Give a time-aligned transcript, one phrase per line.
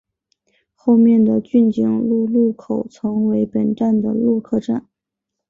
[0.03, 4.87] 而后面的骏景路路口曾为本站的落客站。